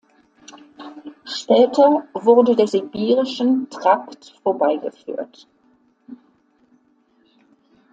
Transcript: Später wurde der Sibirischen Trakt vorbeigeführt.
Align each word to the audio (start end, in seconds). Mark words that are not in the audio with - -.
Später 1.25 2.07
wurde 2.15 2.55
der 2.55 2.65
Sibirischen 2.67 3.69
Trakt 3.69 4.33
vorbeigeführt. 4.41 5.47